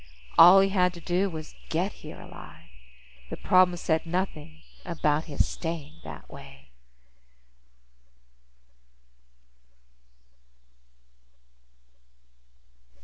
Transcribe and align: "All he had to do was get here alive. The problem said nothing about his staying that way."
"All 0.35 0.61
he 0.61 0.69
had 0.69 0.95
to 0.95 0.99
do 0.99 1.29
was 1.29 1.53
get 1.69 1.93
here 2.01 2.19
alive. 2.19 2.71
The 3.29 3.37
problem 3.37 3.77
said 3.77 4.07
nothing 4.07 4.63
about 4.83 5.25
his 5.25 5.47
staying 5.47 5.99
that 6.03 6.27
way." 6.27 6.71